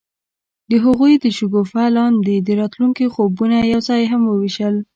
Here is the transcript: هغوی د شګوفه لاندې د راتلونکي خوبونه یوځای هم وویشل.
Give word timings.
هغوی 0.85 1.13
د 1.19 1.25
شګوفه 1.37 1.83
لاندې 1.97 2.35
د 2.39 2.49
راتلونکي 2.61 3.05
خوبونه 3.13 3.57
یوځای 3.73 4.03
هم 4.11 4.21
وویشل. 4.25 4.75